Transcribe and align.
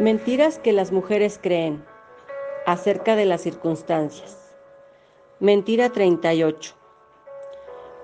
Mentiras 0.00 0.58
que 0.58 0.72
las 0.72 0.92
mujeres 0.92 1.38
creen 1.38 1.84
acerca 2.64 3.16
de 3.16 3.26
las 3.26 3.42
circunstancias. 3.42 4.50
Mentira 5.40 5.90
38. 5.90 6.74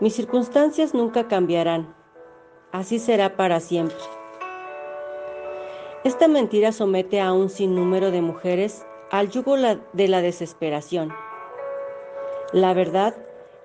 Mis 0.00 0.14
circunstancias 0.14 0.92
nunca 0.92 1.26
cambiarán. 1.26 1.96
Así 2.70 2.98
será 2.98 3.34
para 3.34 3.60
siempre. 3.60 3.96
Esta 6.04 6.28
mentira 6.28 6.70
somete 6.70 7.18
a 7.18 7.32
un 7.32 7.48
sinnúmero 7.48 8.10
de 8.10 8.20
mujeres 8.20 8.84
al 9.10 9.30
yugo 9.30 9.56
de 9.56 10.08
la 10.08 10.20
desesperación. 10.20 11.14
La 12.52 12.74
verdad 12.74 13.16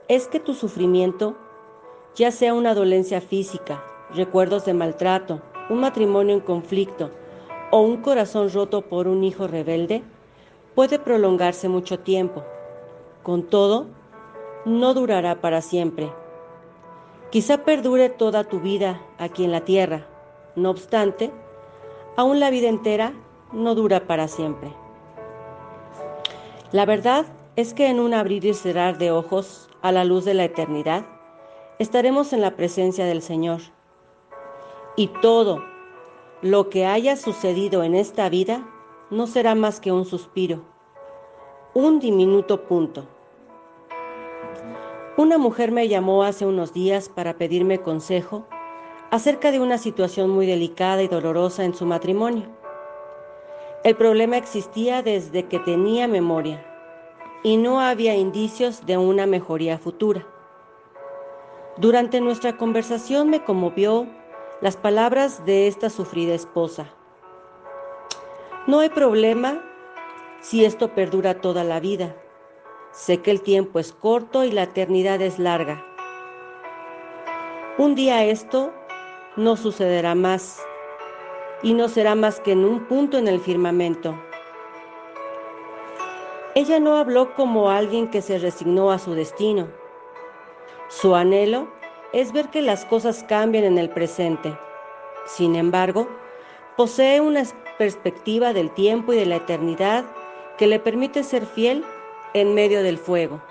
es 0.07 0.29
que 0.29 0.39
tu 0.39 0.53
sufrimiento, 0.53 1.35
ya 2.15 2.31
sea 2.31 2.53
una 2.53 2.75
dolencia 2.75 3.19
física, 3.19 3.83
recuerdos 4.15 4.63
de 4.63 4.73
maltrato, 4.73 5.41
un 5.69 5.81
matrimonio 5.81 6.33
en 6.33 6.39
conflicto, 6.39 7.11
o 7.71 7.79
un 7.81 7.97
corazón 7.97 8.51
roto 8.51 8.81
por 8.81 9.07
un 9.07 9.23
hijo 9.23 9.47
rebelde 9.47 10.03
puede 10.75 10.99
prolongarse 10.99 11.69
mucho 11.69 11.99
tiempo. 11.99 12.43
Con 13.23 13.43
todo, 13.43 13.87
no 14.65 14.93
durará 14.93 15.41
para 15.41 15.61
siempre. 15.61 16.11
Quizá 17.31 17.63
perdure 17.63 18.09
toda 18.09 18.43
tu 18.43 18.59
vida 18.59 19.01
aquí 19.17 19.45
en 19.45 19.51
la 19.51 19.61
tierra. 19.61 20.05
No 20.55 20.69
obstante, 20.69 21.31
aún 22.17 22.39
la 22.39 22.49
vida 22.49 22.67
entera 22.67 23.13
no 23.53 23.73
dura 23.73 24.05
para 24.05 24.27
siempre. 24.27 24.73
La 26.71 26.85
verdad 26.85 27.25
es 27.55 27.73
que 27.73 27.87
en 27.87 27.99
un 27.99 28.13
abrir 28.13 28.45
y 28.45 28.53
cerrar 28.53 28.97
de 28.97 29.11
ojos 29.11 29.69
a 29.81 29.91
la 29.91 30.03
luz 30.03 30.25
de 30.25 30.33
la 30.33 30.43
eternidad, 30.43 31.05
estaremos 31.79 32.33
en 32.33 32.41
la 32.41 32.55
presencia 32.55 33.05
del 33.05 33.21
Señor. 33.21 33.61
Y 34.95 35.07
todo 35.21 35.70
lo 36.41 36.69
que 36.69 36.87
haya 36.87 37.17
sucedido 37.17 37.83
en 37.83 37.93
esta 37.93 38.27
vida 38.27 38.67
no 39.11 39.27
será 39.27 39.53
más 39.53 39.79
que 39.79 39.91
un 39.91 40.05
suspiro, 40.05 40.63
un 41.75 41.99
diminuto 41.99 42.63
punto. 42.63 43.05
Una 45.17 45.37
mujer 45.37 45.71
me 45.71 45.87
llamó 45.87 46.23
hace 46.23 46.47
unos 46.47 46.73
días 46.73 47.09
para 47.09 47.37
pedirme 47.37 47.79
consejo 47.79 48.47
acerca 49.11 49.51
de 49.51 49.59
una 49.59 49.77
situación 49.77 50.31
muy 50.31 50.47
delicada 50.47 51.03
y 51.03 51.07
dolorosa 51.07 51.63
en 51.63 51.75
su 51.75 51.85
matrimonio. 51.85 52.47
El 53.83 53.95
problema 53.95 54.37
existía 54.37 55.03
desde 55.03 55.43
que 55.43 55.59
tenía 55.59 56.07
memoria 56.07 56.65
y 57.43 57.57
no 57.57 57.81
había 57.81 58.15
indicios 58.15 58.83
de 58.87 58.97
una 58.97 59.27
mejoría 59.27 59.77
futura. 59.77 60.25
Durante 61.77 62.19
nuestra 62.19 62.57
conversación 62.57 63.29
me 63.29 63.43
conmovió 63.43 64.07
las 64.61 64.77
palabras 64.77 65.43
de 65.43 65.67
esta 65.67 65.89
sufrida 65.89 66.35
esposa. 66.35 66.85
No 68.67 68.79
hay 68.79 68.89
problema 68.89 69.59
si 70.39 70.63
esto 70.65 70.93
perdura 70.93 71.41
toda 71.41 71.63
la 71.63 71.79
vida. 71.79 72.15
Sé 72.91 73.17
que 73.17 73.31
el 73.31 73.41
tiempo 73.41 73.79
es 73.79 73.91
corto 73.91 74.43
y 74.43 74.51
la 74.51 74.63
eternidad 74.63 75.19
es 75.21 75.39
larga. 75.39 75.83
Un 77.79 77.95
día 77.95 78.23
esto 78.23 78.71
no 79.35 79.55
sucederá 79.55 80.13
más 80.13 80.61
y 81.63 81.73
no 81.73 81.89
será 81.89 82.13
más 82.13 82.39
que 82.39 82.51
en 82.51 82.63
un 82.63 82.85
punto 82.85 83.17
en 83.17 83.27
el 83.27 83.39
firmamento. 83.39 84.15
Ella 86.53 86.79
no 86.79 86.97
habló 86.97 87.33
como 87.33 87.71
alguien 87.71 88.09
que 88.09 88.21
se 88.21 88.37
resignó 88.37 88.91
a 88.91 88.99
su 88.99 89.15
destino. 89.15 89.69
Su 90.89 91.15
anhelo 91.15 91.80
es 92.13 92.33
ver 92.33 92.49
que 92.49 92.61
las 92.61 92.85
cosas 92.85 93.23
cambian 93.27 93.63
en 93.63 93.77
el 93.77 93.89
presente. 93.89 94.57
Sin 95.25 95.55
embargo, 95.55 96.09
posee 96.77 97.21
una 97.21 97.43
perspectiva 97.77 98.53
del 98.53 98.71
tiempo 98.71 99.13
y 99.13 99.17
de 99.17 99.25
la 99.25 99.37
eternidad 99.37 100.05
que 100.57 100.67
le 100.67 100.79
permite 100.79 101.23
ser 101.23 101.45
fiel 101.45 101.83
en 102.33 102.53
medio 102.53 102.83
del 102.83 102.97
fuego. 102.97 103.41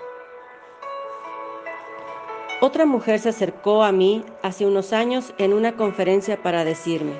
Otra 2.61 2.85
mujer 2.85 3.19
se 3.19 3.29
acercó 3.29 3.83
a 3.83 3.91
mí 3.91 4.23
hace 4.43 4.67
unos 4.67 4.93
años 4.93 5.33
en 5.39 5.53
una 5.53 5.75
conferencia 5.75 6.41
para 6.41 6.63
decirme, 6.63 7.19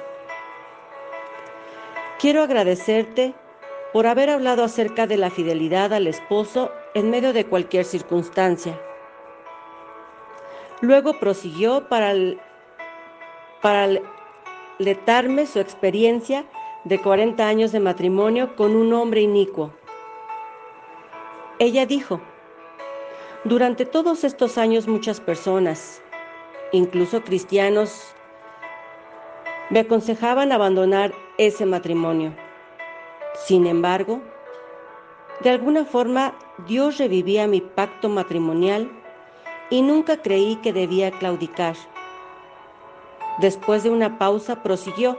quiero 2.19 2.44
agradecerte 2.44 3.34
por 3.91 4.06
haber 4.06 4.29
hablado 4.29 4.63
acerca 4.63 5.08
de 5.08 5.18
la 5.18 5.31
fidelidad 5.31 5.94
al 5.94 6.06
esposo 6.06 6.72
en 6.94 7.09
medio 7.09 7.34
de 7.34 7.46
cualquier 7.46 7.85
circunstancia. 7.85 8.79
Luego 10.81 11.14
prosiguió 11.19 11.88
para, 11.88 12.14
para 13.62 13.88
letarme 14.80 15.46
su 15.46 15.59
experiencia 15.59 16.46
de 16.86 17.00
40 17.00 17.47
años 17.47 17.72
de 17.72 17.80
matrimonio 17.80 18.56
con 18.56 18.75
un 18.75 18.91
hombre 18.94 19.22
inicuo. 19.22 19.72
Ella 21.59 21.86
dijo, 21.86 22.20
durante 23.44 23.86
todos 23.86 24.24
estos 24.24 24.58
años 24.58 24.88
muchas 24.88 25.20
personas, 25.20 26.02
incluso 26.72 27.22
cristianos, 27.24 28.16
me 29.70 29.81
aconsejaban 29.81 30.52
abandonar 30.52 31.14
ese 31.38 31.66
matrimonio. 31.66 32.34
Sin 33.46 33.68
embargo, 33.68 34.22
de 35.41 35.52
alguna 35.52 35.86
forma 35.86 36.34
Dios 36.68 36.97
revivía 36.97 37.47
mi 37.47 37.62
pacto 37.62 38.09
matrimonial 38.09 38.91
y 39.72 39.82
nunca 39.82 40.22
creí 40.22 40.58
que 40.58 40.74
debía 40.74 41.09
claudicar. 41.12 41.76
Después 43.40 43.82
de 43.84 43.90
una 43.90 44.20
pausa 44.20 44.62
prosiguió. 44.62 45.18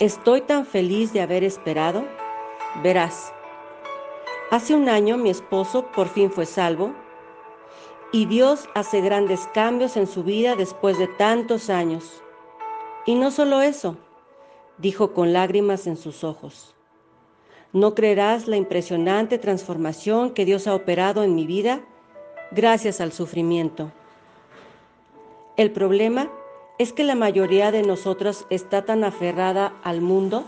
Estoy 0.00 0.42
tan 0.42 0.66
feliz 0.66 1.12
de 1.12 1.22
haber 1.22 1.44
esperado. 1.44 2.04
Verás, 2.82 3.32
hace 4.50 4.74
un 4.74 4.88
año 4.88 5.16
mi 5.16 5.30
esposo 5.30 5.86
por 5.92 6.08
fin 6.08 6.30
fue 6.30 6.44
salvo 6.44 6.92
y 8.10 8.26
Dios 8.26 8.68
hace 8.74 9.00
grandes 9.00 9.48
cambios 9.54 9.96
en 9.96 10.08
su 10.08 10.24
vida 10.24 10.56
después 10.56 10.98
de 10.98 11.06
tantos 11.06 11.70
años. 11.70 12.20
Y 13.06 13.14
no 13.14 13.30
solo 13.30 13.62
eso, 13.62 13.96
dijo 14.78 15.12
con 15.12 15.32
lágrimas 15.32 15.86
en 15.86 15.96
sus 15.96 16.24
ojos. 16.24 16.74
No 17.72 17.94
creerás 17.94 18.48
la 18.48 18.56
impresionante 18.56 19.38
transformación 19.38 20.34
que 20.34 20.44
Dios 20.44 20.66
ha 20.66 20.74
operado 20.74 21.22
en 21.22 21.36
mi 21.36 21.46
vida 21.46 21.82
gracias 22.54 23.00
al 23.00 23.12
sufrimiento. 23.12 23.90
El 25.56 25.70
problema 25.70 26.28
es 26.78 26.92
que 26.92 27.04
la 27.04 27.14
mayoría 27.14 27.70
de 27.70 27.82
nosotros 27.82 28.46
está 28.50 28.84
tan 28.84 29.04
aferrada 29.04 29.74
al 29.82 30.00
mundo 30.00 30.44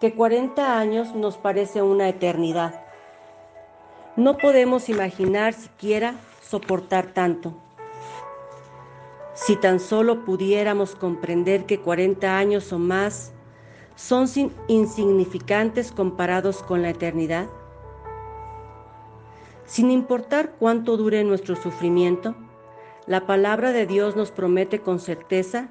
que 0.00 0.14
40 0.14 0.78
años 0.78 1.14
nos 1.14 1.36
parece 1.36 1.82
una 1.82 2.08
eternidad. 2.08 2.84
No 4.16 4.36
podemos 4.36 4.88
imaginar 4.88 5.54
siquiera 5.54 6.16
soportar 6.42 7.14
tanto. 7.14 7.54
Si 9.34 9.56
tan 9.56 9.80
solo 9.80 10.24
pudiéramos 10.24 10.94
comprender 10.94 11.64
que 11.64 11.80
40 11.80 12.36
años 12.36 12.72
o 12.72 12.78
más 12.78 13.32
son 13.96 14.26
insignificantes 14.68 15.92
comparados 15.92 16.62
con 16.62 16.82
la 16.82 16.90
eternidad, 16.90 17.46
sin 19.72 19.90
importar 19.90 20.56
cuánto 20.58 20.98
dure 20.98 21.24
nuestro 21.24 21.56
sufrimiento, 21.56 22.34
la 23.06 23.24
palabra 23.26 23.72
de 23.72 23.86
Dios 23.86 24.16
nos 24.16 24.30
promete 24.30 24.80
con 24.80 25.00
certeza 25.00 25.70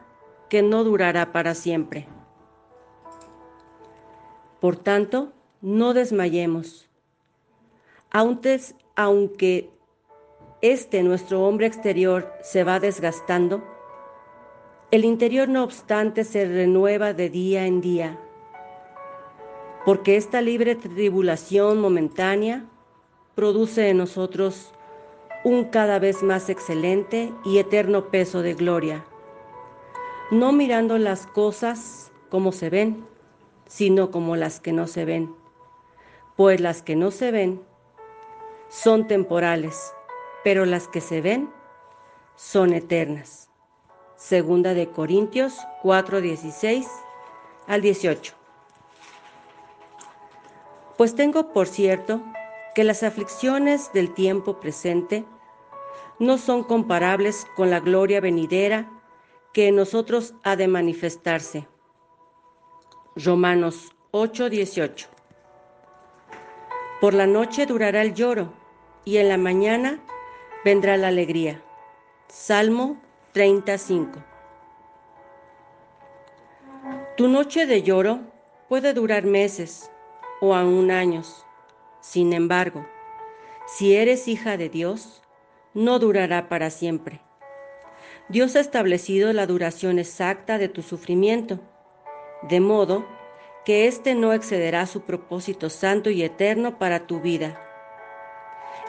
que 0.50 0.64
no 0.64 0.84
durará 0.84 1.32
para 1.32 1.54
siempre. 1.54 2.08
Por 4.60 4.76
tanto, 4.76 5.34
no 5.62 5.94
desmayemos. 5.94 6.90
Aunque 8.10 9.70
este 10.64 11.04
nuestro 11.04 11.44
hombre 11.48 11.68
exterior 11.68 12.34
se 12.42 12.64
va 12.64 12.80
desgastando, 12.80 13.64
el 14.90 15.06
interior 15.06 15.48
no 15.48 15.64
obstante 15.64 16.24
se 16.24 16.48
renueva 16.48 17.14
de 17.14 17.30
día 17.30 17.68
en 17.68 17.82
día, 17.82 18.20
porque 19.86 20.16
esta 20.16 20.42
libre 20.42 20.74
tribulación 20.76 21.80
momentánea 21.80 22.66
produce 23.36 23.90
en 23.90 23.98
nosotros 23.98 24.74
un 25.44 25.66
cada 25.66 26.00
vez 26.00 26.22
más 26.22 26.50
excelente 26.50 27.34
y 27.44 27.58
eterno 27.58 28.10
peso 28.10 28.42
de 28.42 28.54
gloria, 28.54 29.06
no 30.30 30.52
mirando 30.52 30.98
las 30.98 31.26
cosas 31.28 32.12
como 32.30 32.52
se 32.52 32.70
ven, 32.70 33.06
sino 33.68 34.12
como 34.12 34.36
las 34.36 34.60
que 34.60 34.74
no 34.74 34.88
se 34.88 35.06
ven. 35.06 35.34
Pues 36.36 36.62
las 36.62 36.82
que 36.82 36.96
no 36.96 37.12
se 37.12 37.32
ven 37.32 37.62
son 38.70 39.08
temporales, 39.08 39.94
pero 40.44 40.66
las 40.66 40.88
que 40.88 41.02
se 41.02 41.22
ven 41.22 41.50
son 42.36 42.74
eternas. 42.74 43.50
Segunda 44.16 44.74
de 44.74 44.88
Corintios 44.88 45.58
4:16 45.84 46.88
al 47.68 47.82
18. 47.82 48.34
Pues 50.98 51.16
tengo 51.16 51.52
por 51.52 51.68
cierto 51.68 52.22
que 52.74 52.84
las 52.84 53.04
aflicciones 53.04 53.92
del 53.94 54.14
tiempo 54.14 54.60
presente 54.60 55.26
no 56.20 56.38
son 56.38 56.64
comparables 56.64 57.46
con 57.56 57.70
la 57.70 57.80
gloria 57.80 58.22
venidera 58.22 58.90
que 59.54 59.68
en 59.68 59.76
nosotros 59.76 60.34
ha 60.44 60.56
de 60.56 60.68
manifestarse. 60.68 61.68
Romanos 63.16 63.92
8:18. 64.12 65.08
Por 67.02 67.14
la 67.14 67.28
noche 67.28 67.66
durará 67.66 68.02
el 68.02 68.14
lloro 68.14 68.54
y 69.04 69.18
en 69.18 69.28
la 69.28 69.38
mañana 69.38 70.00
vendrá 70.64 70.96
la 70.96 71.10
alegría. 71.10 71.62
Salmo 72.28 73.02
35. 73.34 74.20
Tu 77.18 77.28
noche 77.28 77.66
de 77.66 77.82
lloro 77.82 78.20
puede 78.70 78.94
durar 78.94 79.26
meses 79.26 79.92
o 80.40 80.56
aún 80.56 80.92
años. 80.92 81.46
Sin 82.02 82.34
embargo, 82.34 82.86
si 83.68 83.96
eres 83.96 84.28
hija 84.28 84.58
de 84.58 84.70
Dios, 84.70 85.22
no 85.74 86.00
durará 86.00 86.50
para 86.50 86.70
siempre. 86.70 87.22
Dios 88.28 88.56
ha 88.56 88.60
establecido 88.60 89.32
la 89.34 89.46
duración 89.46 90.00
exacta 90.00 90.58
de 90.58 90.68
tu 90.68 90.82
sufrimiento, 90.82 91.60
de 92.44 92.60
modo 92.60 93.06
que 93.66 93.88
éste 93.88 94.16
no 94.16 94.34
excederá 94.34 94.88
su 94.88 95.02
propósito 95.02 95.70
santo 95.70 96.10
y 96.10 96.24
eterno 96.24 96.80
para 96.80 97.06
tu 97.06 97.22
vida. 97.22 97.62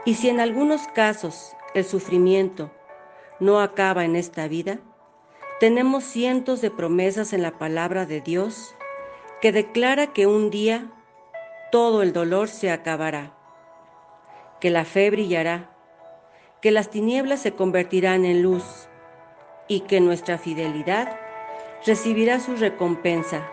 Y 0.04 0.14
si 0.14 0.28
en 0.28 0.40
algunos 0.40 0.88
casos 0.88 1.54
el 1.74 1.84
sufrimiento 1.84 2.72
no 3.40 3.60
acaba 3.60 4.04
en 4.04 4.16
esta 4.16 4.48
vida, 4.48 4.78
tenemos 5.60 6.04
cientos 6.04 6.60
de 6.60 6.70
promesas 6.70 7.32
en 7.32 7.42
la 7.42 7.58
palabra 7.58 8.06
de 8.06 8.20
Dios 8.20 8.74
que 9.40 9.52
declara 9.52 10.12
que 10.12 10.26
un 10.26 10.50
día 10.50 10.90
todo 11.72 12.02
el 12.02 12.12
dolor 12.12 12.48
se 12.48 12.70
acabará, 12.70 13.32
que 14.60 14.68
la 14.68 14.84
fe 14.84 15.10
brillará, 15.10 15.70
que 16.60 16.70
las 16.70 16.90
tinieblas 16.90 17.40
se 17.40 17.52
convertirán 17.52 18.26
en 18.26 18.42
luz 18.42 18.90
y 19.68 19.80
que 19.80 20.02
nuestra 20.02 20.36
fidelidad 20.36 21.18
recibirá 21.86 22.40
su 22.40 22.56
recompensa 22.56 23.48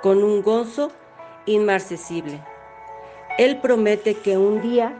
con 0.00 0.24
un 0.24 0.42
gozo 0.42 0.92
inmarcesible. 1.44 2.40
Él 3.36 3.60
promete 3.60 4.14
que 4.14 4.38
un 4.38 4.62
día, 4.62 4.96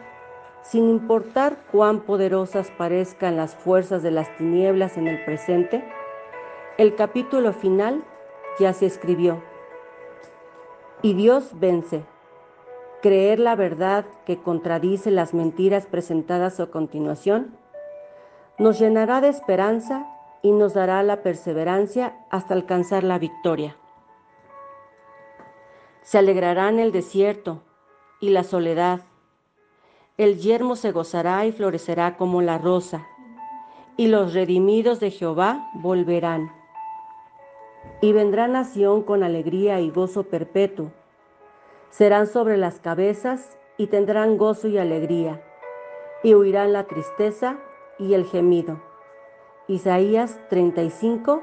sin 0.62 0.90
importar 0.90 1.56
cuán 1.73 2.00
poderosas 2.00 2.70
parezcan 2.73 3.38
las 3.38 3.55
fuerzas 3.55 4.02
de 4.02 4.11
las 4.11 4.37
tinieblas 4.37 4.99
en 4.99 5.08
el 5.08 5.25
presente, 5.25 5.82
el 6.76 6.94
capítulo 6.96 7.55
final 7.55 8.05
ya 8.58 8.75
se 8.75 8.84
escribió. 8.84 9.43
Y 11.00 11.14
Dios 11.14 11.52
vence. 11.55 12.09
Creer 13.02 13.41
la 13.41 13.56
verdad 13.56 14.05
que 14.26 14.37
contradice 14.43 15.11
las 15.11 15.32
mentiras 15.32 15.87
presentadas 15.87 16.61
a 16.61 16.67
continuación 16.67 17.56
nos 18.58 18.79
llenará 18.79 19.23
de 19.23 19.29
esperanza 19.29 20.06
y 20.43 20.52
nos 20.52 20.75
dará 20.75 21.02
la 21.02 21.23
perseverancia 21.23 22.14
hasta 22.29 22.52
alcanzar 22.52 23.05
la 23.05 23.19
victoria. 23.19 23.75
Se 26.02 26.19
alegrará 26.19 26.69
en 26.69 26.79
el 26.79 26.93
desierto 26.93 27.62
y 28.20 28.29
la 28.29 28.44
soledad. 28.44 29.00
El 30.19 30.38
yermo 30.38 30.76
se 30.76 30.93
gozará 30.93 31.47
y 31.47 31.52
florecerá 31.52 32.19
como 32.19 32.43
la 32.43 32.58
rosa, 32.58 33.06
y 33.97 34.08
los 34.08 34.35
redimidos 34.35 35.00
de 35.00 35.11
Jehová 35.11 35.70
volverán. 35.73 36.52
Y 38.02 38.12
vendrá 38.12 38.47
nación 38.47 39.02
con 39.02 39.23
alegría 39.23 39.81
y 39.81 39.88
gozo 39.88 40.25
perpetuo. 40.25 40.93
Serán 41.90 42.26
sobre 42.26 42.56
las 42.56 42.81
cabezas 42.81 43.58
y 43.76 43.88
tendrán 43.88 44.38
gozo 44.38 44.69
y 44.69 44.78
alegría, 44.78 45.42
y 46.22 46.34
huirán 46.34 46.72
la 46.72 46.84
tristeza 46.84 47.58
y 47.98 48.14
el 48.14 48.25
gemido. 48.26 48.81
Isaías 49.69 50.38
35, 50.48 51.42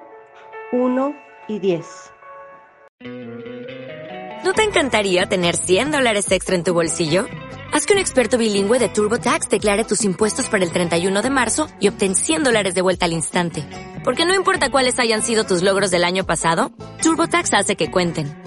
1 0.72 1.16
y 1.48 1.60
10. 1.60 1.86
¿No 4.44 4.54
te 4.54 4.64
encantaría 4.64 5.26
tener 5.28 5.56
100 5.56 5.92
dólares 5.92 6.32
extra 6.32 6.56
en 6.56 6.64
tu 6.64 6.74
bolsillo? 6.74 7.26
Haz 7.74 7.86
que 7.86 7.94
un 7.94 8.00
experto 8.00 8.38
bilingüe 8.38 8.80
de 8.80 8.88
TurboTax 8.88 9.50
declare 9.50 9.84
tus 9.84 10.06
impuestos 10.06 10.48
para 10.48 10.64
el 10.64 10.72
31 10.72 11.22
de 11.22 11.30
marzo 11.30 11.68
y 11.80 11.90
obtén 11.90 12.16
100 12.16 12.44
dólares 12.44 12.74
de 12.74 12.82
vuelta 12.82 13.06
al 13.06 13.14
instante. 13.14 13.66
Porque 14.04 14.26
no 14.26 14.34
importa 14.34 14.72
cuáles 14.72 15.00
hayan 15.00 15.22
sido 15.22 15.44
tus 15.44 15.64
logros 15.64 15.92
del 15.92 16.06
año 16.06 16.26
pasado, 16.26 16.72
TurboTax 17.04 17.54
hace 17.54 17.76
que 17.76 17.92
cuenten. 17.92 18.47